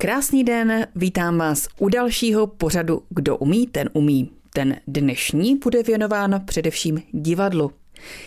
[0.00, 4.30] Krásný den, vítám vás u dalšího pořadu Kdo umí, ten umí.
[4.54, 7.70] Ten dnešní bude věnován především divadlu.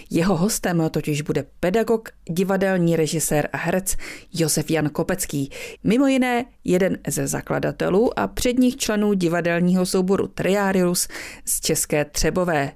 [0.09, 3.95] Jeho hostem totiž bude pedagog, divadelní režisér a herec
[4.33, 5.49] Josef Jan Kopecký.
[5.83, 11.07] Mimo jiné jeden ze zakladatelů a předních členů divadelního souboru Triarius
[11.45, 12.71] z České Třebové.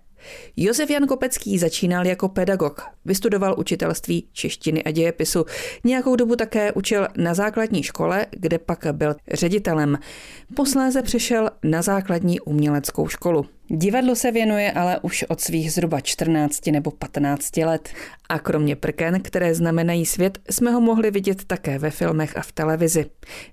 [0.58, 5.46] Josef Jan Kopecký začínal jako pedagog, vystudoval učitelství češtiny a dějepisu.
[5.84, 9.98] Nějakou dobu také učil na základní škole, kde pak byl ředitelem.
[10.56, 13.46] Posléze přešel na základní uměleckou školu.
[13.70, 17.90] Divadlo se věnuje ale už od svých zhruba 14 nebo 15 let.
[18.30, 22.52] A kromě prken, které znamenají svět, jsme ho mohli vidět také ve filmech a v
[22.52, 23.06] televizi.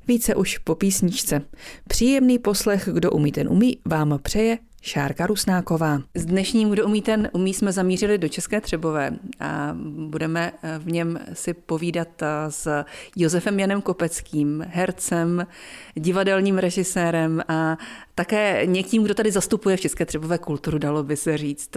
[0.09, 1.43] Více už po písničce.
[1.89, 6.01] Příjemný poslech, kdo umí, ten umí, vám přeje Šárka Rusnáková.
[6.15, 9.11] S dnešním Kdo umí ten umí jsme zamířili do České Třebové
[9.41, 9.77] a
[10.09, 12.85] budeme eh, v něm si povídat eh, s
[13.17, 15.47] Josefem Janem Kopeckým, hercem,
[15.95, 17.79] divadelním režisérem a
[18.15, 21.71] také někým, kdo tady zastupuje v České Třebové kulturu, dalo by se říct.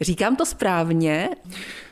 [0.00, 1.28] Říkám to správně?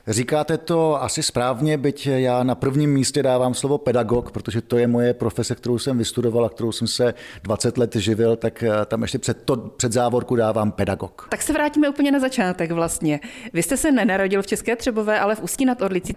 [0.06, 4.86] Říkáte to asi správně, byť já na prvním místě dávám slovo pedagog, protože to je
[4.86, 9.02] moje profese, kterou jsem vystudoval a kterou jsem se 20 let živil, tak eh, tam
[9.02, 11.26] ještě před, to, před závorku dávám pedagog.
[11.30, 13.20] Tak se vrátíme úplně na začátek vlastně.
[13.52, 16.16] Vy jste se nenarodil v České Třebové, ale v Ústí nad Orlicí.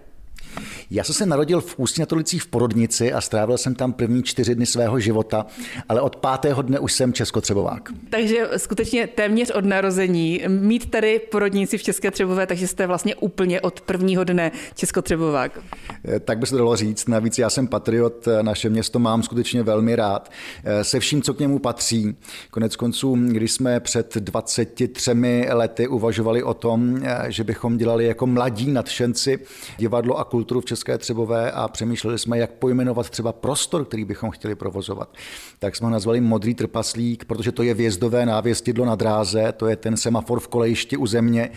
[0.90, 4.54] Já jsem se narodil v Ústí nad v Porodnici a strávil jsem tam první čtyři
[4.54, 5.46] dny svého života,
[5.88, 7.92] ale od pátého dne už jsem českotřebovák.
[8.10, 13.60] Takže skutečně téměř od narození mít tady porodnici v České Třebové, takže jste vlastně úplně
[13.60, 15.58] od prvního dne českotřebovák.
[16.04, 17.08] Eh, tak by se dalo říct.
[17.08, 20.30] Navíc já jsem patriot, eh, naše město mám skutečně velmi rád.
[20.64, 22.16] Eh, se vším, co k němu patří.
[22.50, 28.70] Konec konců, když jsme před 23 lety uvažovali o tom, že bychom dělali jako mladí
[28.72, 29.38] nadšenci
[29.78, 34.30] divadlo a kulturu v České Třebové a přemýšleli jsme, jak pojmenovat třeba prostor, který bychom
[34.30, 35.14] chtěli provozovat.
[35.58, 39.76] Tak jsme ho nazvali Modrý trpaslík, protože to je vjezdové návěstidlo na dráze, to je
[39.76, 41.50] ten semafor v kolejišti u země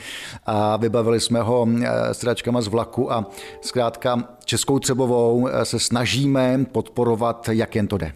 [0.46, 1.68] a vybavili jsme ho
[2.12, 3.26] stráčkama z vlaku a
[3.62, 8.14] zkrátka Českou Třebovou eh, se snažíme podporovat, jak jen to jde.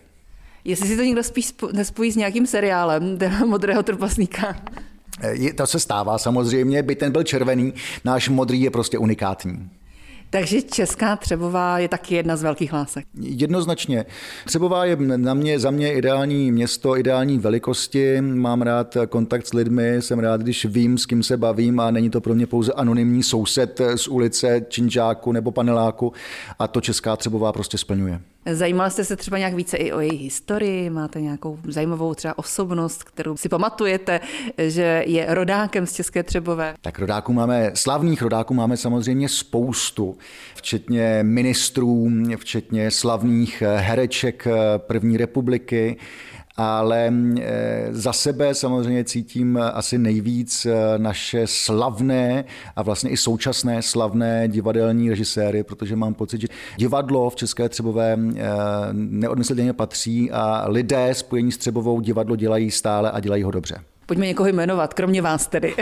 [0.65, 4.55] Jestli si to někdo spíš nespojí s nějakým seriálem Modrého trpaslíka.
[5.21, 7.73] Eh, to se stává samozřejmě, by ten byl červený,
[8.05, 9.69] náš modrý je prostě unikátní.
[10.35, 13.05] Takže Česká Třebová je taky jedna z velkých lásek.
[13.19, 14.05] Jednoznačně.
[14.45, 18.21] Třebová je na mě, za mě ideální město, ideální velikosti.
[18.21, 22.09] Mám rád kontakt s lidmi, jsem rád, když vím, s kým se bavím a není
[22.09, 26.13] to pro mě pouze anonymní soused z ulice, činžáku nebo paneláku.
[26.59, 28.21] A to Česká Třebová prostě splňuje.
[28.51, 30.89] Zajímal jste se třeba nějak více i o její historii?
[30.89, 34.19] Máte nějakou zajímavou třeba osobnost, kterou si pamatujete,
[34.57, 36.73] že je rodákem z České Třebové?
[36.81, 40.17] Tak rodáků máme, slavných rodáků máme samozřejmě spoustu,
[40.55, 45.97] včetně ministrů, včetně slavných hereček první republiky
[46.57, 52.45] ale eh, za sebe samozřejmě cítím asi nejvíc eh, naše slavné
[52.75, 58.17] a vlastně i současné slavné divadelní režiséry, protože mám pocit, že divadlo v České Třebové
[58.35, 58.43] eh,
[58.91, 63.75] neodmyslitelně patří a lidé spojení s Třebovou divadlo dělají stále a dělají ho dobře.
[64.07, 65.75] Pojďme někoho jmenovat, kromě vás tedy.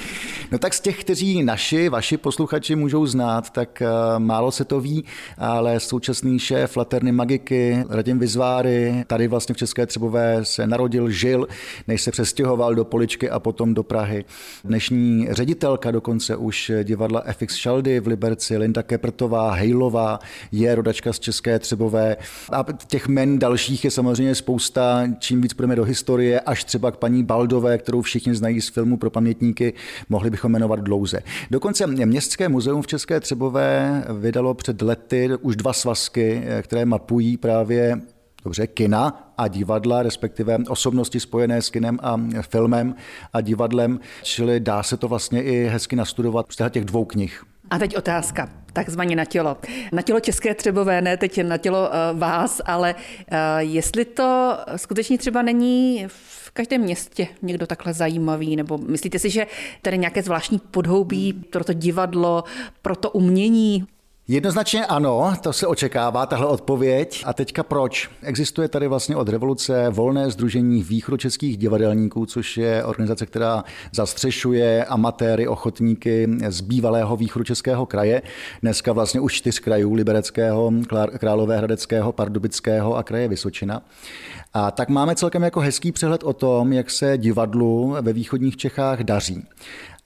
[0.52, 4.80] no tak z těch, kteří naši, vaši posluchači můžou znát, tak uh, málo se to
[4.80, 5.04] ví,
[5.38, 11.48] ale současný šéf Laterny Magiky, Radim Vizváry, tady vlastně v České Třebové se narodil, žil,
[11.88, 14.24] než se přestěhoval do Poličky a potom do Prahy.
[14.64, 20.18] Dnešní ředitelka dokonce už divadla FX Šaldy v Liberci, Linda Keprtová, Hejlová,
[20.52, 22.16] je rodačka z České Třebové.
[22.52, 26.96] A těch men dalších je samozřejmě spousta, čím víc půjdeme do historie, až třeba k
[26.96, 29.74] paní Baldové, Havlové, kterou všichni znají z filmu pro pamětníky,
[30.08, 31.22] mohli bychom jmenovat dlouze.
[31.50, 38.00] Dokonce Městské muzeum v České Třebové vydalo před lety už dva svazky, které mapují právě
[38.44, 42.94] dobře, kina a divadla, respektive osobnosti spojené s kinem a filmem
[43.32, 47.44] a divadlem, čili dá se to vlastně i hezky nastudovat z těch dvou knih.
[47.70, 49.56] A teď otázka, takzvaně na tělo.
[49.92, 55.18] Na tělo České Třebové, ne teď na tělo uh, vás, ale uh, jestli to skutečně
[55.18, 59.46] třeba není v každém městě někdo takhle zajímavý, nebo myslíte si, že
[59.82, 62.44] tady nějaké zvláštní podhoubí pro to divadlo,
[62.82, 63.86] pro to umění?
[64.30, 67.22] Jednoznačně ano, to se očekává, tahle odpověď.
[67.26, 68.10] A teďka proč?
[68.22, 75.48] Existuje tady vlastně od revoluce volné združení východočeských divadelníků, což je organizace, která zastřešuje amatéry,
[75.48, 78.22] ochotníky z bývalého východočeského kraje.
[78.62, 80.72] Dneska vlastně už čtyř krajů, Libereckého,
[81.18, 83.82] Královéhradeckého, Pardubického a kraje Vysočina.
[84.54, 89.00] A tak máme celkem jako hezký přehled o tom, jak se divadlu ve východních Čechách
[89.00, 89.46] daří.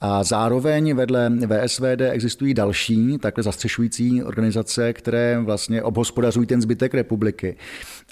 [0.00, 7.56] A zároveň vedle VSVD existují další takhle zastřešující organizace, které vlastně obhospodařují ten zbytek republiky.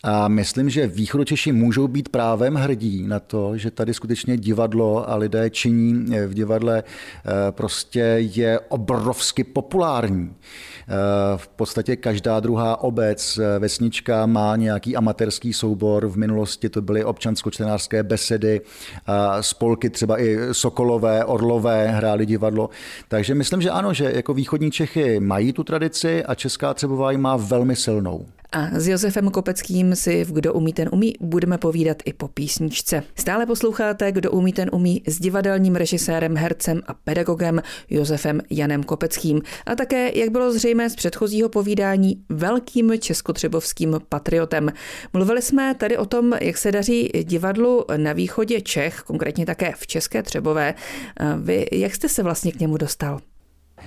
[0.02, 5.16] A myslím, že východočeši můžou být právem hrdí na to, že tady skutečně divadlo a
[5.16, 10.34] lidé činí v divadle eh, prostě je obrovsky populární.
[10.88, 10.94] Eh,
[11.36, 16.06] v podstatě každá druhá obec, eh, vesnička má nějaký amatérský soubor.
[16.06, 18.60] V minulosti to byly občansko-čtenářské besedy,
[19.40, 22.70] spolky třeba i Sokolové, Orlové hráli divadlo.
[23.08, 27.18] Takže myslím, že ano, že jako východní Čechy mají tu tradici a Česká Třebová ji
[27.18, 28.26] má velmi silnou.
[28.54, 33.02] A s Josefem Kopeckým si v Kdo umí, ten umí budeme povídat i po písničce.
[33.18, 39.40] Stále posloucháte Kdo umí, ten umí s divadelním režisérem, hercem a pedagogem Josefem Janem Kopeckým.
[39.66, 44.72] A také, jak bylo zřejmé z předchozího povídání, velkým českotřebovským patriotem.
[45.12, 49.86] Mluvili jsme tady o tom, jak se daří divadlu na východě Čech, konkrétně také v
[49.86, 50.74] České Třebové.
[51.38, 53.20] Vy, jak jste se vlastně k němu dostal?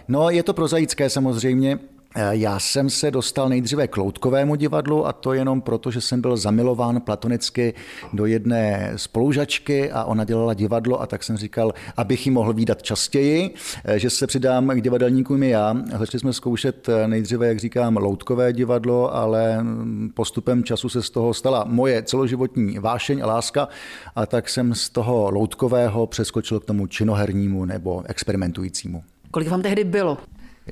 [0.07, 1.79] No, je to prozaické samozřejmě.
[2.17, 6.21] Eh, já jsem se dostal nejdříve k Loutkovému divadlu a to jenom proto, že jsem
[6.21, 7.73] byl zamilován platonicky
[8.13, 12.83] do jedné spolužačky a ona dělala divadlo a tak jsem říkal, abych ji mohl výdat
[12.83, 13.53] častěji,
[13.85, 15.75] eh, že se přidám k divadelníkům i já.
[15.99, 21.09] Začali jsme zkoušet eh, nejdříve, jak říkám, Loutkové divadlo, ale mm, postupem času se z
[21.09, 23.67] toho stala moje celoživotní vášeň a láska
[24.15, 29.03] a tak jsem z toho Loutkového přeskočil k tomu činohernímu nebo experimentujícímu.
[29.31, 30.17] Kolik vám tehdy bylo?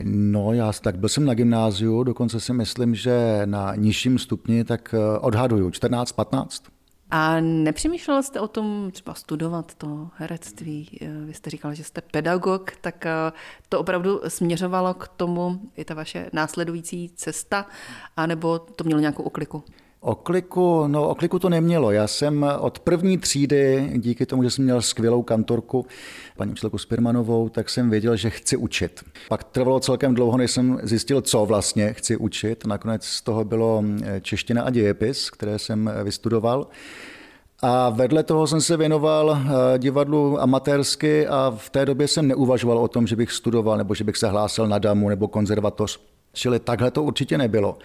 [0.02, 4.96] No, já tak byl jsem na gymnáziu, dokonce si myslím, že na nižším stupni, tak
[4.98, 6.48] eh, odhaduju 14-15.
[7.12, 11.00] A nepřemýšlel jste o tom třeba studovat to herectví?
[11.02, 13.32] Eh, vy jste říkal, že jste pedagog, tak eh,
[13.70, 17.66] to opravdu směřovalo k tomu, je ta vaše následující cesta,
[18.18, 19.64] anebo to mělo nějakou okliku?
[20.06, 21.92] O kliku, no o kliku to nemělo.
[21.92, 25.86] Já jsem od první třídy, díky tomu, že jsem měl skvělou kantorku,
[26.38, 29.04] paní učitelku Spirmanovou, tak jsem věděl, že chci učit.
[29.30, 32.66] Pak trvalo celkem dlouho, než jsem zjistil, co vlastně chci učit.
[32.66, 36.68] Nakonec z toho bylo eh, čeština a dějepis, které jsem vystudoval.
[37.62, 42.78] A vedle toho jsem se věnoval eh, divadlu amatérsky a v té době jsem neuvažoval
[42.78, 46.00] o tom, že bych studoval nebo že bych se hlásil na damu nebo konzervatoř.
[46.34, 47.78] Čili takhle to určitě nebylo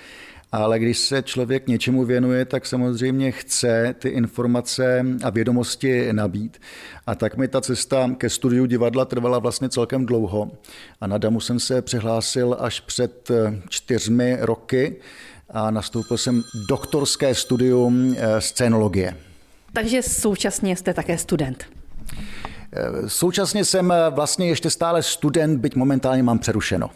[0.53, 6.61] ale když se člověk něčemu věnuje, tak samozřejmě chce ty informace a vědomosti nabít.
[7.07, 10.51] A tak mi ta cesta ke studiu divadla trvala vlastně celkem dlouho.
[11.01, 14.97] A na Damu jsem se přihlásil až před eh, čtyřmi roky
[15.51, 19.17] a nastoupil jsem doktorské studium eh, scénologie.
[19.73, 21.65] Takže současně jste také student.
[23.07, 26.91] Současně jsem eh, vlastně ještě stále student, byť momentálně mám přerušeno.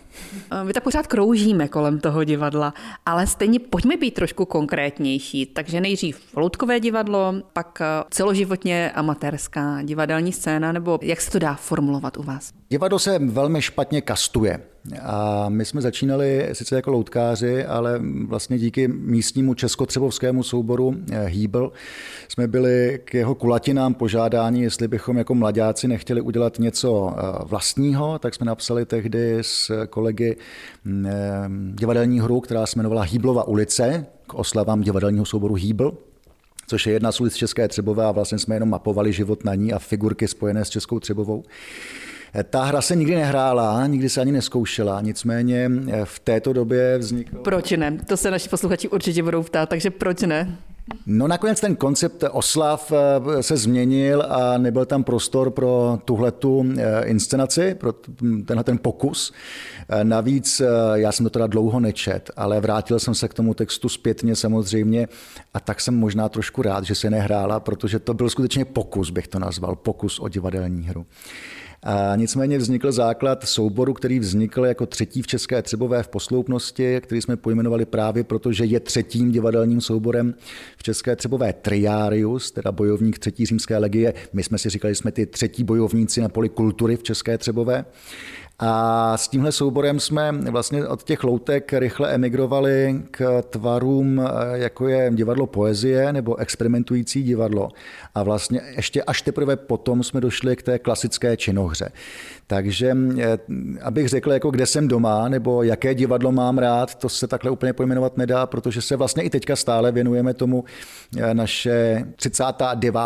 [0.65, 2.75] Vy tak pořád kroužíme kolem toho divadla,
[3.07, 5.47] ale stejně pojďme být trošku konkrétnější.
[5.47, 11.55] Takže nejdřív loutkové divadlo, pak eh, celoživotně amatérská divadelní scéna, nebo jak se to dá
[11.55, 12.53] formulovat u vás?
[12.69, 14.72] Divadlo se velmi špatně kastuje.
[15.03, 21.73] A my jsme začínali sice jako loutkáři, ale vlastně díky místnímu českotřebovskému souboru eh, Hýbl
[22.29, 28.19] jsme byli k jeho kulatinám požádání, jestli bychom jako mladáci nechtěli udělat něco eh, vlastního,
[28.19, 30.37] tak jsme napsali tehdy s kolegy
[30.85, 31.13] mm, eh,
[31.75, 35.99] divadelní hru, která se jmenovala Hýblova ulice, k oslavám divadelního souboru Hýbl
[36.67, 39.73] což je jedna z ulic České Třebové a vlastně jsme jenom mapovali život na ní
[39.73, 41.45] a figurky spojené s Českou Třebovou.
[42.51, 47.37] Ta hra se nikdy nehrála, nikdy se ani neskoušela, nicméně eh, v této době vznikl...
[47.37, 47.99] Proč ne?
[48.07, 50.57] To se naši posluchači určitě budou ptát, takže proč ne?
[51.07, 57.05] No nakonec ten koncept oslav eh, se změnil a nebyl tam prostor pro tuhletu eh,
[57.05, 57.93] inscenaci, pro
[58.47, 59.33] tenhle ten pokus.
[60.03, 60.63] Navíc
[60.95, 65.09] já jsem to teda dlouho nečet, ale vrátil jsem se k tomu textu zpětně samozřejmě
[65.55, 69.29] a tak jsem možná trošku rád, že se nehrála, protože to byl skutečně pokus, bych
[69.29, 71.07] to nazval, pokus o divadelní hru.
[71.85, 77.23] A nicméně vznikl základ souboru, který vznikl jako třetí v České Třebové v posloupnosti, který
[77.23, 80.35] jsme pojmenovali právě proto, že je třetím divadelním souborem
[80.77, 84.15] v České Třebové Triarius, teda bojovník třetí římské legie.
[84.33, 87.85] My jsme si říkali, že jsme ty třetí bojovníci na poli kultury v České Třebové.
[88.65, 95.11] A s tímhle souborem jsme vlastně od těch loutek rychle emigrovali k tvarům, jako je
[95.15, 97.69] divadlo poezie nebo experimentující divadlo.
[98.15, 101.93] A vlastně ještě až teprve potom jsme došli k té klasické činohře.
[102.47, 103.39] Takže eh,
[103.83, 107.73] abych řekl, jako kde jsem doma, nebo jaké divadlo mám rád, to se takhle úplně
[107.73, 110.65] pojmenovat nedá, protože se vlastně i teďka stále věnujeme tomu
[111.17, 113.01] eh, naše 39.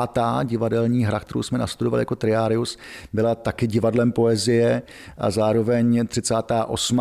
[0.45, 2.79] divadelní hra, kterou jsme nastudovali jako Triarius,
[3.13, 4.83] byla taky divadlem poezie
[5.19, 7.01] a zároveň 38.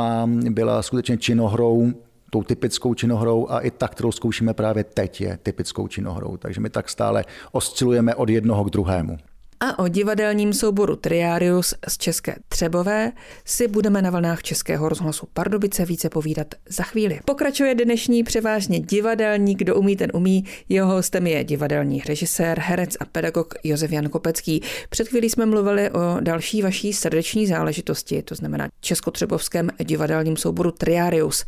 [0.50, 1.94] byla skutečně činohrou
[2.30, 6.38] tou typickou činohrou a i ta, kterou zkoušíme právě teď, je typickou činohrou.
[6.38, 9.18] Takže my tak stále oscilujeme od jednoho k druhému.
[9.68, 13.12] A o divadelním souboru Triarius z České Třebové
[13.46, 17.20] si budeme na vlnách Českého rozhlasu Pardubice více povídat za chvíli.
[17.26, 20.46] Pokračuje dnešní převážně divadelník, kdo umí, ten umí.
[20.70, 24.62] Jeho hostem je divadelní režisér, herec a pedagog Josef Jan Kopecký.
[24.90, 31.46] Před chvílí jsme mluvili o další vaší srdeční záležitosti, to znamená Českotřebovském divadelním souboru Triarius.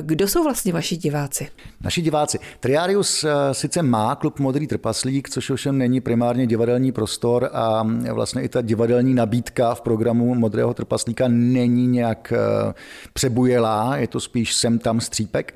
[0.00, 1.48] Kdo jsou vlastně vaši diváci?
[1.80, 2.38] Naši diváci.
[2.60, 8.42] Triarius eh, sice má klub Modrý trpaslík, což ovšem není primárně divadelní prostor a vlastně
[8.42, 12.74] i ta divadelní nabídka v programu Modrého trpaslíka není nějak eh,
[13.12, 15.54] přebujelá, je to spíš sem tam střípek.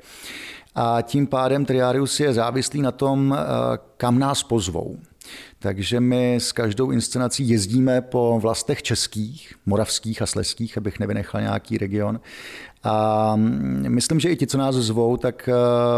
[0.75, 4.97] A tím pádem Triarius je závislý na tom, eh, kam nás pozvou.
[5.59, 11.77] Takže my s každou inscenací jezdíme po vlastech českých, moravských a sleských, abych nevynechal nějaký
[11.77, 12.19] region.
[12.83, 13.33] A
[13.87, 15.53] myslím, že i ti, co nás zvou, tak eh,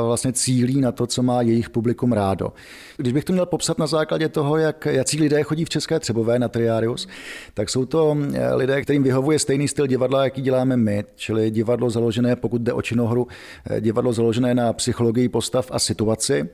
[0.06, 2.54] vlastně cílí na to, co má jejich publikum rádo.
[2.98, 6.39] Když bych to měl popsat na základě toho, jak jaký lidé chodí v České Třebové
[6.39, 7.08] na Triarius,
[7.54, 11.89] tak jsou to eh, lidé, kterým vyhovuje stejný styl divadla, jaký děláme my, čili divadlo
[11.89, 13.27] založené, pokud jde o činohru,
[13.70, 16.50] eh, divadlo založené na psychologii postav a situaci.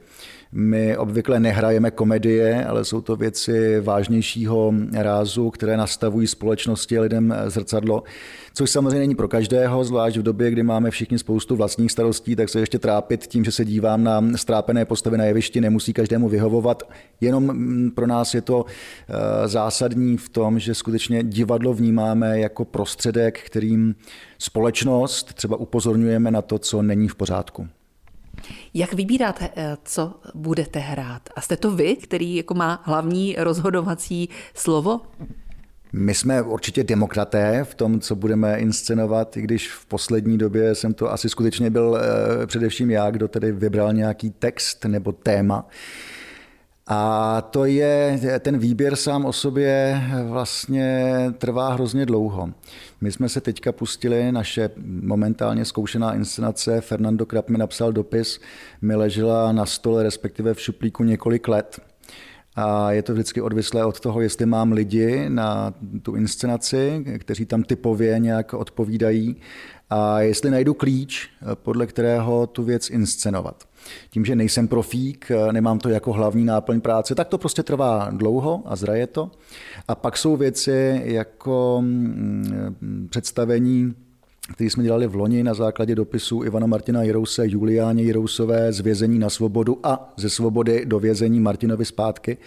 [0.54, 8.04] My obvykle nehrajeme komedie, ale jsou to věci vážnějšího rázu, které nastavují společnosti lidem zrcadlo,
[8.54, 12.50] což samozřejmě není pro každého, zvlášť v době, kdy máme všichni spoustu vlastních starostí, tak
[12.50, 16.84] se ještě trápit tím, že se dívám na strápené postavy na jevišti, nemusí každému vyhovovat.
[17.22, 22.66] Jenom mm, pro nás je to eh, zásadní v tom, že skutečně divadlo vnímáme jako
[22.66, 23.96] prostředek, kterým
[24.38, 27.68] společnost třeba upozorňujeme na to, co není v pořádku.
[28.74, 31.30] Jak vybíráte, eh, co budete hrát?
[31.36, 35.02] A jste to vy, který jako má hlavní rozhodovací slovo?
[35.94, 40.94] My jsme určitě demokraté v tom, co budeme inscenovat, i když v poslední době jsem
[40.94, 45.68] to asi skutečně byl eh, především já, kdo tedy vybral nějaký text nebo téma.
[46.88, 52.50] A to je, ten výběr sám o sobě vlastně trvá hrozně dlouho.
[53.02, 58.40] My jsme se teďka pustili, naše momentálně zkoušená inscenace, Fernando Krab mi napsal dopis,
[58.82, 61.91] mi ležela na stole, respektive v šuplíku několik let.
[62.56, 67.64] A je to vždycky odvislé od toho, jestli mám lidi na tu inscenaci, kteří tam
[67.64, 69.36] typově nějak odpovídají
[69.90, 73.64] a jestli najdu klíč, podle kterého tu věc inscenovat.
[74.10, 78.64] Tím, že nejsem profík, nemám to jako hlavní náplň práce, tak to prostě trvá dlouho
[78.66, 79.32] a zraje to.
[79.88, 83.96] A pak jsou věci jako mm, představení
[84.54, 89.20] který jsme dělali v loni na základě dopisu Ivana Martina Jirouse, Juliáně Jirousové z vězení
[89.20, 92.38] na svobodu a ze svobody do vězení Martinovi zpátky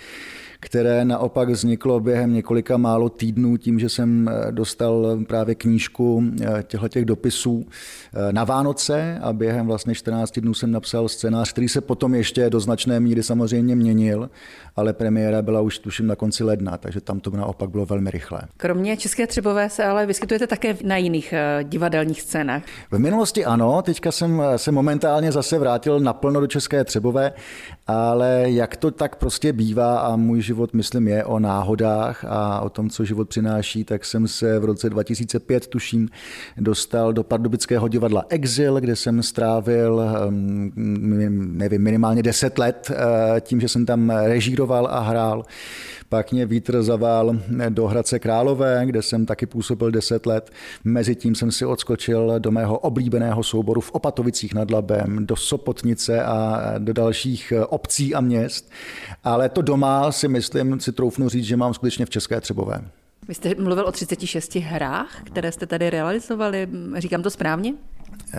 [0.64, 6.62] které naopak vzniklo během několika málo týdnů tím, že jsem eh, dostal právě knížku eh,
[6.62, 11.68] těchto těch dopisů eh, na Vánoce a během vlastně 14 dnů jsem napsal scénář, který
[11.68, 14.30] se potom ještě do značné míry samozřejmě měnil,
[14.76, 18.40] ale premiéra byla už tuším na konci ledna, takže tam to naopak bylo velmi rychlé.
[18.56, 22.62] Kromě České Třebové se ale vyskytujete také na jiných divadelních scénách.
[22.90, 27.32] V minulosti ano, teďka jsem se momentálně zase vrátil naplno do České Třebové,
[27.86, 32.70] ale jak to tak prostě bývá a můj život, myslím, je o náhodách a o
[32.70, 36.08] tom, co život přináší, tak jsem se v roce 2005, tuším,
[36.56, 40.72] dostal do pardubického divadla Exil, kde jsem strávil, ehm,
[41.58, 45.44] nevím, minimálně 10 let eh, tím, že jsem tam režíroval a hrál.
[46.08, 47.36] Pak mě vítr zavál
[47.68, 50.50] do Hradce Králové, kde jsem taky působil 10 let.
[50.84, 56.74] Mezitím jsem si odskočil do mého oblíbeného souboru v Opatovicích nad Labem, do Sopotnice a
[56.78, 58.70] do dalších obcí a měst.
[59.24, 60.43] Ale to doma si myslím,
[60.78, 62.90] si troufnu říct, že mám skutečně v České Třebové.
[63.28, 66.68] Vy jste mluvil o 36 hrách, které jste tady realizovali.
[66.98, 67.74] Říkám to správně?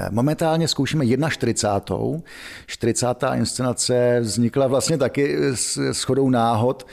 [0.10, 2.22] Momentálně zkoušíme 41.
[2.68, 3.08] 40.
[3.34, 6.88] inscenace vznikla vlastně taky s shodou náhod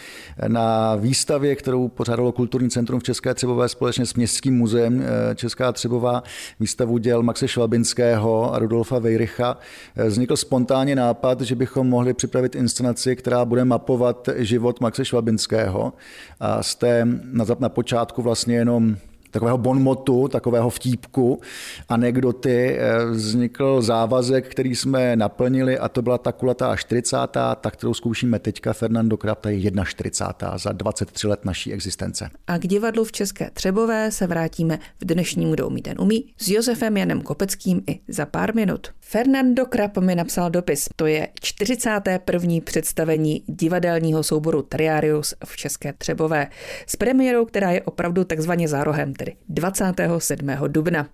[0.48, 5.72] na výstavě, kterou pořádalo Kulturní centrum v České Třebové společně s Městským muzeem eh, Česká
[5.72, 6.22] Třebová,
[6.60, 9.58] výstavu děl Maxe Švabinského a Rudolfa Vejrycha.
[9.96, 15.92] Eh, vznikl spontánně nápad, že bychom mohli připravit inscenaci, která bude mapovat život Maxe Švabinského.
[16.40, 18.96] A jste na, na počátku vlastně jenom
[19.32, 21.40] takového bonmotu, takového vtípku,
[21.88, 27.56] anekdoty, eh, vznikl závazek, který jsme naplnili a to byla ta kulatá 40.
[27.56, 30.58] ta, kterou zkoušíme teďka, Fernando Krab, ta je 41.
[30.58, 32.30] za 23 let naší existence.
[32.46, 36.48] A k divadlu v České Třebové se vrátíme v dnešním Kdo umí, ten umí s
[36.48, 38.88] Josefem Janem Kopeckým i za pár minut.
[39.12, 40.88] Fernando Krab mi napsal dopis.
[40.96, 42.54] To je 41.
[42.64, 46.48] představení divadelního souboru Triarius v České Třebové
[46.86, 50.50] s premiérou, která je opravdu takzvaně zárohem, tedy 27.
[50.68, 51.08] dubna.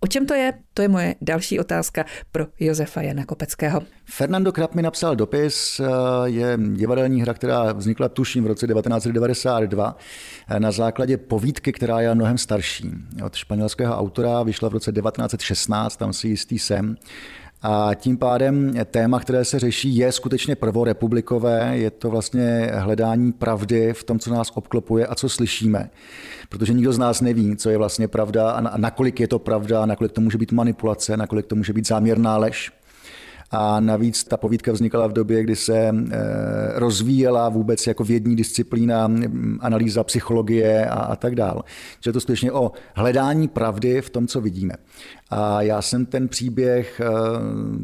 [0.00, 0.52] O čem to je?
[0.74, 3.82] To je moje další otázka pro Josefa Jana Kopeckého.
[4.04, 5.86] Fernando Krab mi napsal dopis, eh,
[6.24, 9.96] je divadelní hra, která vznikla tuším v roce 1992
[10.48, 12.90] eh, na základě povídky, která je mnohem starší.
[13.24, 16.96] Od španělského autora vyšla v roce 1916, tam si jistý jsem.
[17.66, 21.70] A tím pádem téma, které se řeší, je skutečně prvorepublikové.
[21.72, 25.90] Je to vlastně hledání pravdy v tom, co nás obklopuje a co slyšíme.
[26.48, 30.12] Protože nikdo z nás neví, co je vlastně pravda a nakolik je to pravda, nakolik
[30.12, 32.72] to může být manipulace, nakolik to může být záměrná lež.
[33.50, 35.92] A navíc ta povídka vznikala v době, kdy se eh,
[36.74, 39.10] rozvíjela vůbec jako vědní disciplína,
[39.60, 41.64] analýza psychologie a, a tak dál.
[42.00, 44.74] Že to skutečně o hledání pravdy v tom, co vidíme.
[45.30, 47.08] A já jsem ten příběh eh,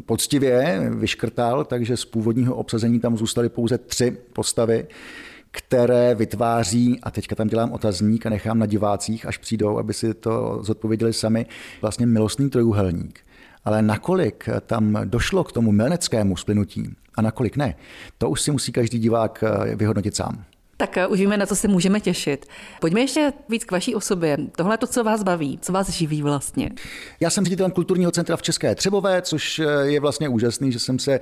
[0.05, 4.87] poctivě vyškrtal, takže z původního obsazení tam zůstaly pouze tři postavy
[5.51, 10.13] které vytváří, a teďka tam dělám otazník a nechám na divácích, až přijdou, aby si
[10.13, 11.45] to zodpověděli sami,
[11.81, 13.19] vlastně milostný trojuhelník.
[13.65, 17.75] Ale nakolik tam došlo k tomu milneckému splynutí a nakolik ne,
[18.17, 20.43] to už si musí každý divák eh, vyhodnotit sám.
[20.77, 22.45] Tak eh, už víme, na co se můžeme těšit.
[22.79, 24.37] Pojďme ještě víc k vaší osobě.
[24.55, 26.69] Tohle je to, co vás baví, co vás živí vlastně.
[27.19, 30.99] Já jsem ředitelem kulturního centra v České Třebové, což eh, je vlastně úžasný, že jsem
[30.99, 31.19] se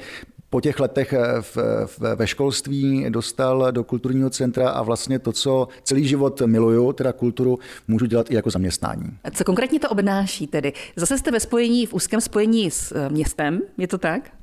[0.49, 5.67] po těch letech v, v, ve školství dostal do kulturního centra a vlastně to, co
[5.83, 9.17] celý život miluju, teda kulturu, můžu dělat i jako zaměstnání.
[9.33, 10.73] Co konkrétně to obnáší tedy?
[10.95, 14.38] Zase jste ve spojení, v úzkém spojení s městem, je to tak?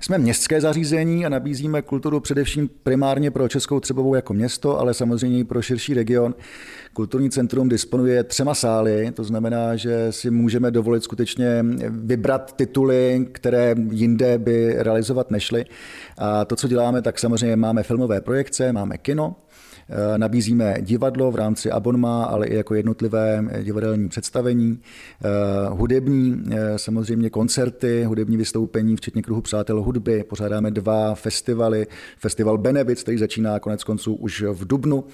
[0.00, 5.38] Jsme městské zařízení a nabízíme kulturu především primárně pro Českou Třebovou jako město, ale samozřejmě
[5.38, 6.34] i pro širší region.
[6.92, 13.74] Kulturní centrum disponuje třema sály, to znamená, že si můžeme dovolit skutečně vybrat tituly, které
[13.90, 15.64] jinde by realizovat nešly.
[16.18, 19.36] A to, co děláme, tak samozřejmě máme filmové projekce, máme kino,
[20.16, 24.80] nabízíme divadlo v rámci abonma, ale i jako jednotlivé divadelní představení,
[25.24, 25.28] eh,
[25.68, 30.24] hudební, eh, samozřejmě koncerty, hudební vystoupení, včetně kruhu Přátel hudby.
[30.28, 31.86] Pořádáme dva festivaly.
[32.18, 35.04] Festival Benevic, který začíná konec konců už v Dubnu.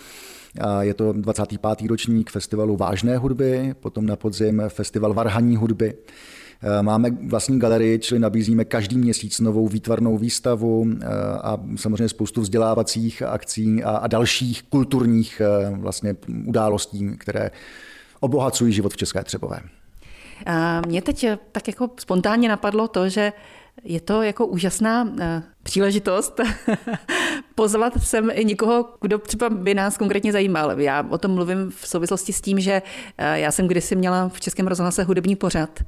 [0.61, 1.89] A je to 25.
[1.89, 5.95] ročník festivalu vážné hudby, potom na podzim festival varhaní hudby.
[6.63, 11.07] Eh, máme vlastní galerii, čili nabízíme každý měsíc novou výtvarnou výstavu eh,
[11.43, 17.51] a samozřejmě spoustu vzdělávacích akcí a dalších kulturních eh, vlastně událostí, které
[18.21, 19.61] obohacují život v České Třebové.
[20.87, 23.33] Mě teď tak jako spontánně napadlo to, že
[23.85, 25.13] je to jako úžasná
[25.67, 26.41] příležitost
[27.55, 30.81] pozvat sem i někoho, kdo třeba by nás konkrétně zajímal.
[30.81, 32.83] Já o tom mluvím v souvislosti s tím, že
[33.35, 35.81] já jsem kdysi měla v Českém rozhlase hudební pořad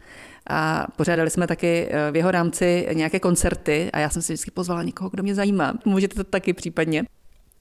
[0.51, 4.51] a pořádali jsme taky eh, v jeho rámci nějaké koncerty a já jsem si vždycky
[4.51, 5.75] pozvala někoho, kdo mě zajímá.
[5.85, 7.05] Můžete to taky případně?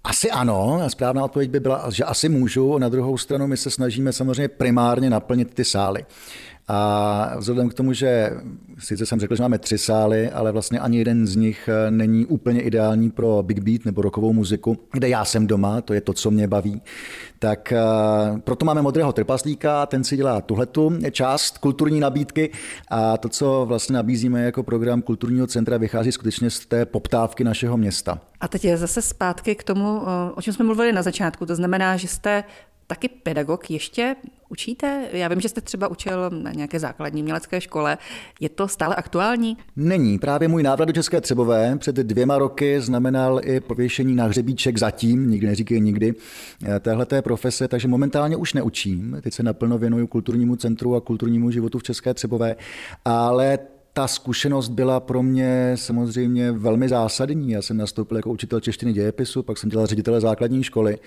[0.03, 2.77] Asi ano, a správná odpověď by byla, že asi můžu.
[2.77, 6.05] Na druhou stranu my se snažíme samozřejmě primárně naplnit ty sály.
[6.69, 8.31] A vzhledem k tomu, že
[8.79, 12.25] sice jsem řekl, že máme tři sály, ale vlastně ani jeden z nich eh, není
[12.25, 16.13] úplně ideální pro big beat nebo rokovou muziku, kde já jsem doma, to je to,
[16.13, 16.81] co mě baví,
[17.39, 17.79] tak eh,
[18.39, 22.51] proto máme modrého trpaslíka, ten si dělá tuhletu část kulturní nabídky
[22.87, 27.77] a to, co vlastně nabízíme jako program kulturního centra, vychází skutečně z té poptávky našeho
[27.77, 28.19] města.
[28.39, 30.01] A teď je zase zpátky k tomu,
[30.35, 31.45] o čem jsme mluvili na začátku.
[31.45, 32.43] To znamená, že jste
[32.87, 34.15] taky pedagog ještě
[34.49, 35.07] učíte?
[35.11, 37.97] Já vím, že jste třeba učil na nějaké základní mělecké škole.
[38.39, 39.57] Je to stále aktuální?
[39.75, 40.19] Není.
[40.19, 45.29] Právě můj návrat do České Třebové před dvěma roky znamenal i pověšení na hřebíček zatím,
[45.29, 46.13] nikdy neříkej nikdy,
[46.65, 49.17] eh, téhle té profese, takže momentálně už neučím.
[49.21, 52.55] Teď se naplno věnuju kulturnímu centru a kulturnímu životu v České Třebové,
[53.05, 53.59] ale
[53.93, 57.51] ta zkušenost byla pro mě samozřejmě velmi zásadní.
[57.51, 60.97] Já jsem nastoupil jako učitel češtiny dějepisu, pak jsem dělal ředitele základní školy.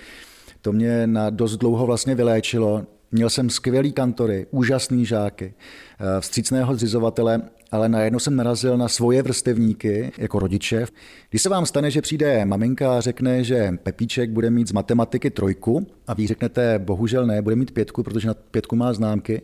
[0.63, 2.87] To mě na dost dlouho vlastně vyléčilo.
[3.13, 9.23] Měl jsem skvělý kantory, úžasný žáky, eh, vstřícného zřizovatele, ale najednou jsem narazil na svoje
[9.23, 10.87] vrstevníky jako rodiče.
[11.31, 15.31] Když se vám stane, že přijde maminka a řekne, že Pepíček bude mít z matematiky
[15.31, 19.43] trojku a vy řeknete, bohužel ne, bude mít pětku, protože na pětku má známky,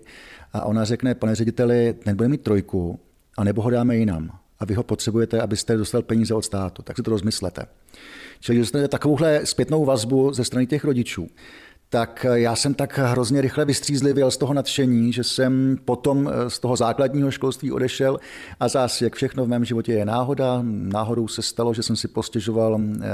[0.53, 3.01] a ona řekne, pane řediteli, ten bude mít trojku,
[3.39, 4.31] a nebo ho dáme jinam.
[4.59, 6.83] A vy ho potřebujete, abyste dostal peníze od státu.
[6.83, 7.67] Tak si to rozmyslete.
[8.41, 11.29] Čili dostanete takovouhle zpětnou vazbu ze strany těch rodičů
[11.89, 16.59] tak já jsem tak hrozně rychle vystřízlivěl z toho nadšení, že jsem potom eh, z
[16.59, 18.19] toho základního školství odešel
[18.61, 22.09] a zase, jak všechno v mém životě je náhoda, náhodou se stalo, že jsem si
[22.09, 23.07] postěžoval eh,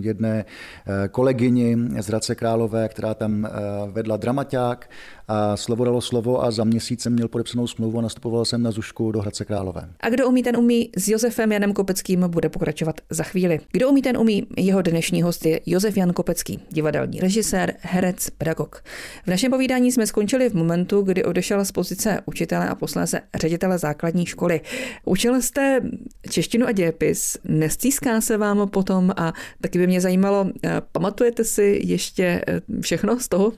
[0.00, 3.48] jedné eh, kolegyni z Hradce Králové, která tam
[3.90, 4.90] vedla dramaťák
[5.28, 8.70] a slovo dalo slovo a za měsíc jsem měl podepsanou smlouvu a nastupoval jsem na
[8.70, 9.88] Zušku do Hradce Králové.
[10.00, 13.60] A kdo umí, ten umí s Josefem Janem Kopeckým bude pokračovat za chvíli.
[13.72, 14.46] Kdo umí, ten umí.
[14.56, 18.82] Jeho dnešní host je Josef Jan Kopecký, divadelní režisér, herec, pedagog.
[19.24, 23.78] V našem povídání jsme skončili v momentu, kdy odešel z pozice učitele a posléze ředitele
[23.78, 24.60] základní školy.
[25.04, 25.80] Učil jste
[26.30, 31.80] češtinu a dějepis, nestýská se vám potom a taky by mě zajímalo, eh, pamatujete si
[31.84, 33.52] ještě eh, všechno z toho?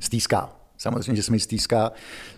[0.00, 0.61] Stýská.
[0.82, 1.92] Samozřejmě, že se mi stýská.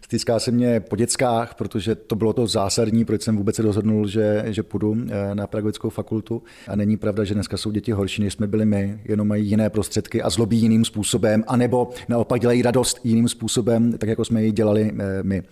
[0.05, 4.09] Stýská se mě po dětskách, protože to bylo to zásadní, proč jsem vůbec se rozhodnul,
[4.09, 6.43] že, že půjdu eh, na pedagogickou fakultu.
[6.69, 9.71] A není pravda, že dneska jsou děti horší, než jsme byli my, jenom mají jiné
[9.71, 14.53] prostředky a zlobí jiným způsobem, anebo naopak dělají radost jiným způsobem, tak jako jsme ji
[14.53, 15.43] dělali eh, my.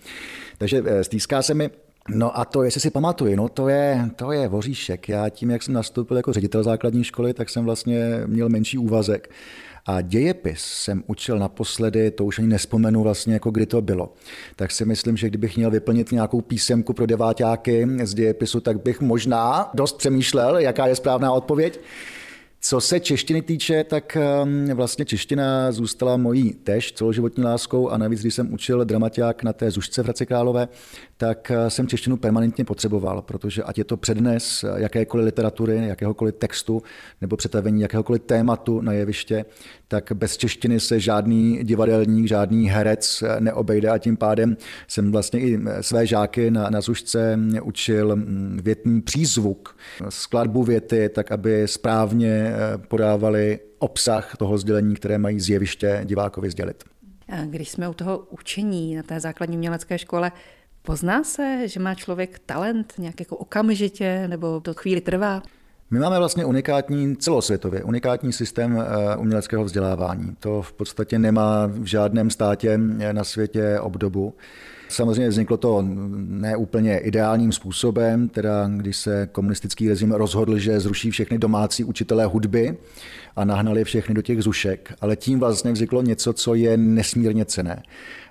[0.57, 1.69] Takže eh, stýská se mi
[2.09, 5.09] No a to, jestli si pamatuju, no to je, to je voříšek.
[5.09, 9.29] Já tím, jak jsem nastoupil jako ředitel základní školy, tak jsem vlastně měl menší úvazek.
[9.85, 14.13] A dějepis jsem učil naposledy, to už ani nespomenu vlastně, jako kdy to bylo.
[14.55, 19.01] Tak si myslím, že kdybych měl vyplnit nějakou písemku pro deváťáky z dějepisu, tak bych
[19.01, 21.79] možná dost přemýšlel, jaká je správná odpověď.
[22.65, 28.21] Co se češtiny týče, tak um, vlastně čeština zůstala mojí tež celoživotní láskou a navíc,
[28.21, 30.67] když jsem učil dramaťák na té Zušce v Hradci Králové,
[31.23, 36.81] tak uh, jsem češtinu permanentně potřeboval, protože ať je to přednes jakékoliv literatury, jakéhokoliv textu
[37.21, 39.45] nebo přetavení jakéhokoliv tématu na jeviště,
[39.87, 44.57] tak bez češtiny se žádný divadelník, žádný herec neobejde a tím pádem
[44.87, 49.77] jsem vlastně i své žáky na, na Zušce učil mm, větný přízvuk,
[50.09, 56.49] skladbu věty, tak aby správně Eh, podávali obsah toho sdělení, které mají z jeviště divákovi
[56.49, 56.83] sdělit.
[57.45, 60.31] Když jsme u toho učení na té základní umělecké škole,
[60.83, 65.41] pozná se, že má člověk talent nějak jako okamžitě nebo to chvíli trvá?
[65.91, 70.35] My máme vlastně unikátní celosvětově, unikátní systém eh, uměleckého vzdělávání.
[70.39, 72.77] To v podstatě nemá v žádném státě
[73.11, 74.33] na světě obdobu.
[74.89, 75.83] Samozřejmě vzniklo to
[76.27, 82.77] neúplně ideálním způsobem, teda když se komunistický režim rozhodl, že zruší všechny domácí učitelé hudby
[83.35, 87.83] a nahnali všechny do těch zušek, ale tím vlastně vzniklo něco, co je nesmírně cené.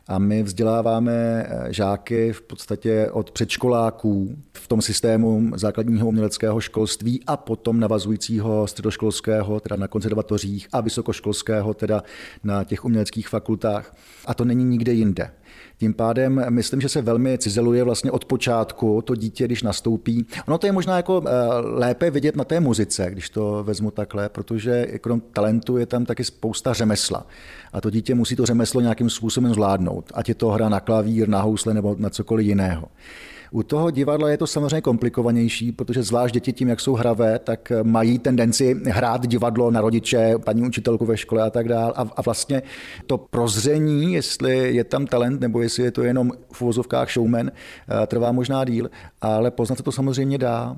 [0.07, 7.21] A my vzděláváme eh, žáky v podstatě od předškoláků v tom systému základního uměleckého školství
[7.27, 12.03] a potom navazujícího středoškolského, teda na konzervatořích a vysokoškolského, teda
[12.45, 13.97] na těch uměleckých fakultách.
[14.27, 15.31] A to není nikde jinde.
[15.79, 20.27] Tím pádem myslím, že se velmi cizeluje vlastně od počátku to dítě, když nastoupí.
[20.49, 24.29] Ono to je možná jako eh, lépe vidět na té muzice, když to vezmu takhle,
[24.29, 27.27] protože krom talentu je tam taky spousta řemesla.
[27.73, 31.29] A to dítě musí to řemeslo nějakým způsobem zvládnout, ať je to hra na klavír,
[31.29, 32.89] na housle nebo na cokoliv jiného.
[33.53, 37.73] U toho divadla je to samozřejmě komplikovanější, protože zvlášť děti tím, jak jsou hravé, tak
[37.83, 41.93] mají tendenci hrát divadlo na rodiče, paní učitelku ve škole a tak dále.
[41.97, 42.63] A vlastně
[43.07, 48.07] to prozření, jestli je tam talent nebo jestli je to jenom v uvozovkách showman, eh,
[48.07, 50.77] trvá možná díl, ale poznat se to samozřejmě dá.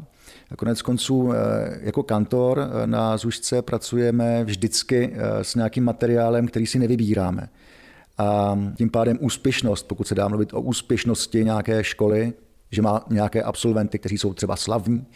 [0.57, 1.37] Konec konců eh,
[1.83, 7.48] jako kantor eh, na Zušce pracujeme vždycky s nějakým materiálem, který si nevybíráme.
[8.18, 12.33] A tím pádem úspěšnost, pokud se dá mluvit o úspěšnosti nějaké školy,
[12.70, 15.07] že má nějaké absolventy, kteří jsou třeba slavní,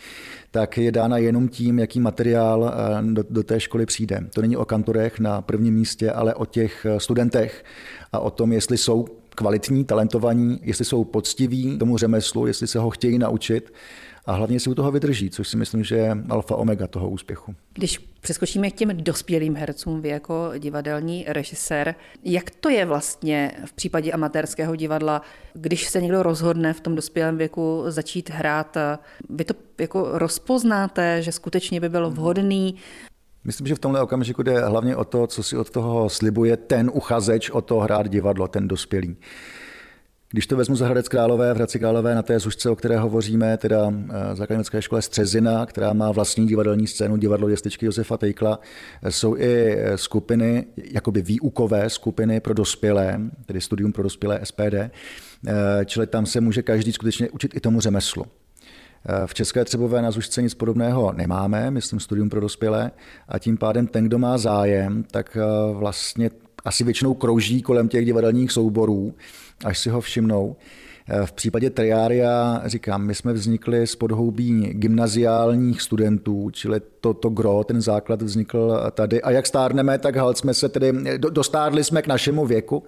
[0.51, 4.29] tak je dána jenom tím, jaký materiál eh, do, do té školy přijde.
[4.35, 7.65] To není o kantorech na prvním místě, ale o těch eh, studentech
[8.13, 12.91] a o tom, jestli jsou kvalitní, talentovaní, jestli jsou poctiví tomu řemeslu, jestli se ho
[12.91, 13.73] chtějí naučit
[14.27, 17.55] a hlavně si u toho vydrží, což si myslím, že je alfa omega toho úspěchu.
[17.75, 23.73] Když přeskočíme k těm dospělým hercům, vy jako divadelní režisér, jak to je vlastně v
[23.73, 25.23] případě amatérského divadla,
[25.55, 28.77] když se někdo rozhodne v tom dospělém věku začít hrát,
[29.31, 32.75] vy to jako rozpoznáte, že skutečně by byl vhodný?
[33.45, 36.91] Myslím, že v tomhle okamžiku jde hlavně o to, co si od toho slibuje ten
[36.95, 39.17] uchazeč o to hrát divadlo, ten dospělý.
[40.31, 43.57] Když to vezmu za Hradec Králové, v Hradci Králové na té zušce, o které hovoříme,
[43.57, 48.61] teda eh, základnické škole Střezina, která má vlastní divadelní scénu, divadlo Jestičky Josefa Tejkla,
[49.09, 54.91] jsou i eh, skupiny, jakoby výukové skupiny pro dospělé, tedy studium pro dospělé SPD, eh,
[55.85, 58.25] čili tam se může každý skutečně učit i tomu řemeslu.
[59.27, 62.91] V České Třebové na Zušce nic podobného nemáme, myslím studium pro dospělé,
[63.29, 65.37] a tím pádem ten, kdo má zájem, tak
[65.73, 66.31] vlastně
[66.65, 69.15] asi většinou krouží kolem těch divadelních souborů,
[69.65, 70.57] až si ho všimnou.
[71.25, 77.65] V případě Triária, říkám, my jsme vznikli z podhoubí gymnaziálních studentů, čili to, to gro,
[77.65, 79.23] ten základ vznikl tady.
[79.23, 82.83] A jak stárneme, tak halt jsme se tedy, dostárli jsme k našemu věku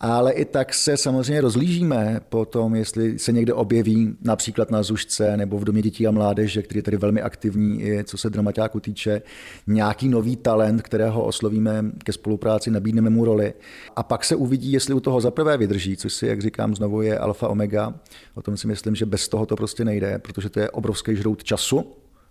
[0.00, 5.36] ale i tak se samozřejmě rozlížíme po tom, jestli se někde objeví například na Zušce
[5.36, 8.80] nebo v Domě dětí a mládeže, který je tady velmi aktivní, i co se dramaťáku
[8.80, 9.22] týče,
[9.66, 13.54] nějaký nový talent, kterého oslovíme ke spolupráci, nabídneme mu roli.
[13.96, 17.18] A pak se uvidí, jestli u toho zaprvé vydrží, což si, jak říkám, znovu je
[17.18, 17.94] alfa omega.
[18.34, 21.44] O tom si myslím, že bez toho to prostě nejde, protože to je obrovský žrout
[21.44, 21.84] času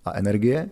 [0.06, 0.69] a energie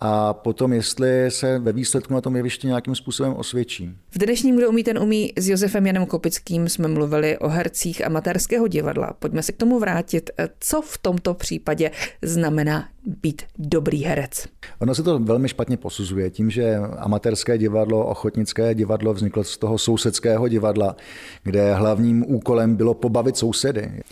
[0.00, 3.96] a potom, jestli se ve výsledku na tom jevišti nějakým způsobem osvědčí.
[4.10, 8.68] V dnešním Kdo umí, ten umí s Josefem Janem Kopickým jsme mluvili o hercích amatérského
[8.68, 9.12] divadla.
[9.18, 10.30] Pojďme se k tomu vrátit.
[10.60, 11.90] Co v tomto případě
[12.22, 12.88] znamená
[13.22, 14.46] být dobrý herec?
[14.78, 19.78] Ono se to velmi špatně posuzuje tím, že amatérské divadlo, ochotnické divadlo vzniklo z toho
[19.78, 20.96] sousedského divadla,
[21.42, 24.02] kde hlavním úkolem bylo pobavit sousedy.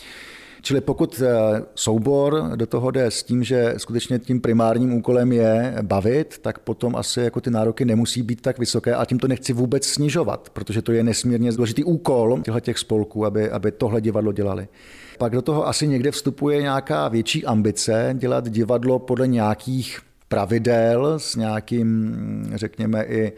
[0.68, 5.76] Čili pokud eh, soubor do toho jde s tím, že skutečně tím primárním úkolem je
[5.82, 9.52] bavit, tak potom asi jako ty nároky nemusí být tak vysoké a tím to nechci
[9.52, 14.32] vůbec snižovat, protože to je nesmírně důležitý úkol těchto těch spolků, aby, aby tohle divadlo
[14.32, 14.68] dělali.
[15.18, 21.36] Pak do toho asi někde vstupuje nějaká větší ambice dělat divadlo podle nějakých pravidel s
[21.36, 23.32] nějakým, řekněme, i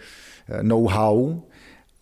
[0.62, 1.40] know-how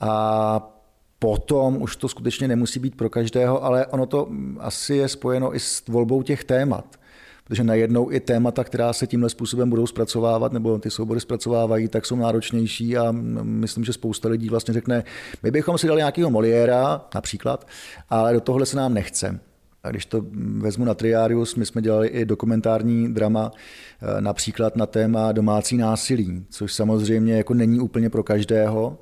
[0.01, 0.78] a
[1.19, 4.29] potom už to skutečně nemusí být pro každého, ale ono to
[4.59, 6.97] asi je spojeno i s volbou těch témat.
[7.45, 12.07] Protože najednou i témata, která se tímhle způsobem budou zpracovávat, nebo ty soubory zpracovávají, tak
[12.07, 15.05] jsou náročnější a myslím, že spousta lidí vlastně řekne,
[15.43, 17.67] my bychom si dali nějakého Moliéra například,
[18.11, 19.41] ale do tohle se nám nechce.
[19.83, 20.25] A když to
[20.59, 26.45] vezmu na Triarius, my jsme dělali i dokumentární drama eh, například na téma domácí násilí,
[26.51, 28.99] což samozřejmě jako není úplně pro každého,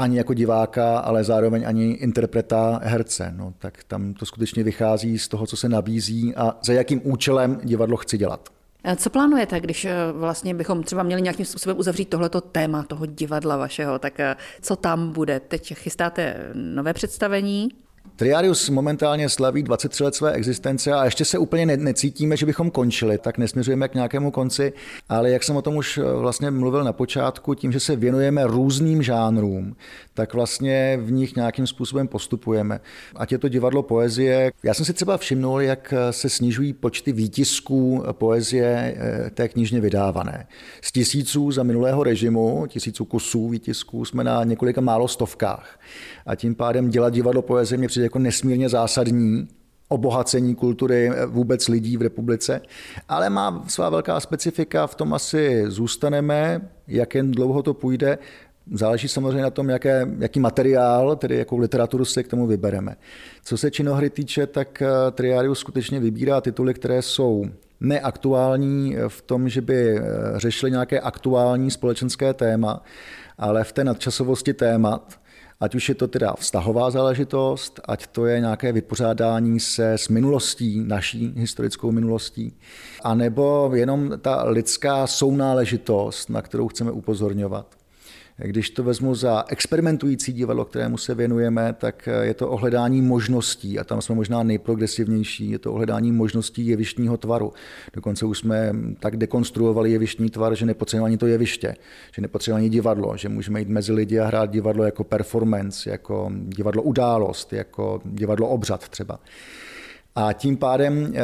[0.00, 3.32] ani jako diváka, ale zároveň ani interpreta herce.
[3.36, 7.60] No, tak tam to skutečně vychází z toho, co se nabízí a za jakým účelem
[7.64, 8.48] divadlo chci dělat.
[8.96, 13.56] Co plánujete, když eh, vlastně bychom třeba měli nějakým způsobem uzavřít tohleto téma toho divadla
[13.56, 15.40] vašeho, tak eh, co tam bude?
[15.40, 17.68] Teď chystáte nové představení?
[18.20, 22.70] Triarius momentálně slaví 23 let své existence a ještě se úplně ne- necítíme, že bychom
[22.70, 24.72] končili, tak nesměřujeme k nějakému konci,
[25.08, 28.46] ale jak jsem o tom už eh, vlastně mluvil na počátku, tím, že se věnujeme
[28.46, 29.76] různým žánrům,
[30.14, 32.80] tak vlastně v nich nějakým způsobem postupujeme.
[33.16, 37.12] Ať je to divadlo poezie, já jsem si třeba všimnul, jak eh, se snižují počty
[37.12, 40.46] výtisků poezie eh, té knižně vydávané.
[40.80, 45.80] Z tisíců za minulého režimu, tisíců kusů výtisků, jsme na několika málo stovkách.
[46.26, 49.48] A tím pádem dělat divadlo poezie mě přijde jako nesmírně zásadní
[49.88, 52.60] obohacení kultury vůbec lidí v republice,
[53.08, 58.18] ale má svá velká specifika, v tom asi zůstaneme, jak jen dlouho to půjde,
[58.72, 62.96] Záleží samozřejmě na tom, jaké, jaký materiál, tedy jakou literaturu se k tomu vybereme.
[63.44, 67.44] Co se činohry týče, tak eh, Triarius skutečně vybírá tituly, které jsou
[67.80, 70.02] neaktuální v tom, že by eh,
[70.36, 72.82] řešili nějaké aktuální společenské téma,
[73.38, 75.20] ale v té nadčasovosti témat,
[75.60, 80.80] Ať už je to teda vztahová záležitost, ať to je nějaké vypořádání se s minulostí,
[80.80, 82.56] naší historickou minulostí,
[83.02, 87.79] anebo jenom ta lidská sounáležitost, na kterou chceme upozorňovat.
[88.44, 93.84] Když to vezmu za experimentující divadlo, kterému se věnujeme, tak je to ohledání možností a
[93.84, 97.52] tam jsme možná nejprogresivnější, je to ohledání možností jevištního tvaru.
[97.92, 101.76] Dokonce už jsme tak dekonstruovali jevištní tvar, že nepotřebujeme ani to jeviště,
[102.14, 106.32] že nepotřebujeme ani divadlo, že můžeme jít mezi lidi a hrát divadlo jako performance, jako
[106.34, 109.20] divadlo událost, jako divadlo obřad třeba.
[110.14, 111.22] A tím pádem eh,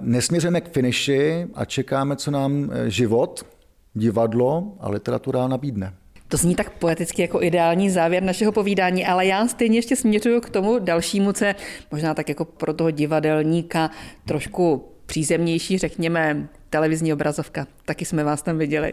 [0.00, 3.46] nesměřujeme k finiši a čekáme, co nám eh, život,
[3.94, 5.94] divadlo a literatura nabídne.
[6.28, 10.50] To zní tak poeticky jako ideální závěr našeho povídání, ale já stejně ještě směřuju k
[10.50, 11.54] tomu dalšímu, co je
[11.90, 13.90] možná tak jako pro toho divadelníka
[14.24, 17.66] trošku přízemnější, řekněme, televizní obrazovka.
[17.84, 18.92] Taky jsme vás tam viděli.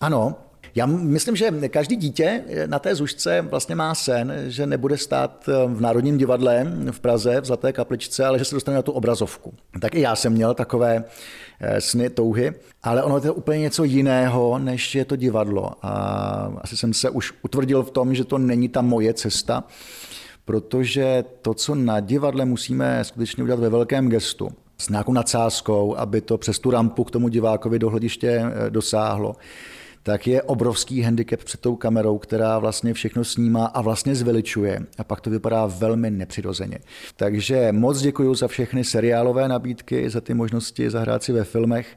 [0.00, 0.34] Ano,
[0.74, 5.80] já myslím, že každý dítě na té zušce vlastně má sen, že nebude stát v
[5.80, 9.54] Národním divadle v Praze, v Zlaté kapličce, ale že se dostane na tu obrazovku.
[9.80, 11.04] Tak i já jsem měl takové
[11.60, 12.52] eh, sny, touhy,
[12.82, 15.72] ale ono je to úplně něco jiného, než je to divadlo.
[15.82, 15.92] A
[16.60, 19.64] asi jsem se už utvrdil v tom, že to není ta moje cesta,
[20.44, 26.20] protože to, co na divadle musíme skutečně udělat ve velkém gestu, s nějakou nadsázkou, aby
[26.20, 29.36] to přes tu rampu k tomu divákovi do hlediště eh, dosáhlo,
[30.02, 34.80] tak je obrovský handicap před tou kamerou, která vlastně všechno snímá a vlastně zveličuje.
[34.98, 36.78] A pak to vypadá velmi nepřirozeně.
[37.16, 41.96] Takže moc děkuji za všechny seriálové nabídky, za ty možnosti zahrát si ve filmech,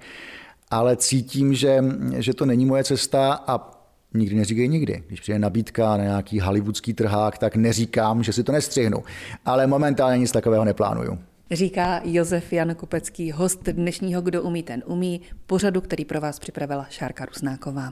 [0.72, 1.84] ale cítím, že,
[2.18, 3.72] že to není moje cesta a
[4.14, 5.04] nikdy neříkej nikdy.
[5.08, 9.04] Když přijde nabídka na nějaký hollywoodský trhák, tak neříkám, že si to nestřihnu.
[9.46, 11.20] Ale momentálně nic takového neplánuju.
[11.52, 16.86] Říká Josef Jan Kopecký, host dnešního Kdo umí, ten umí, pořadu, který pro vás připravila
[16.90, 17.92] Šárka Rusnáková.